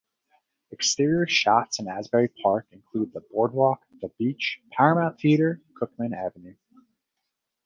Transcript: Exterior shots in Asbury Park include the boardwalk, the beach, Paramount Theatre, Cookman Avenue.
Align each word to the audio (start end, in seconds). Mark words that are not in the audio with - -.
Exterior 0.71 1.27
shots 1.27 1.77
in 1.77 1.87
Asbury 1.87 2.27
Park 2.27 2.65
include 2.71 3.13
the 3.13 3.19
boardwalk, 3.31 3.83
the 4.01 4.09
beach, 4.17 4.59
Paramount 4.71 5.19
Theatre, 5.19 5.61
Cookman 5.79 6.15
Avenue. 6.15 6.55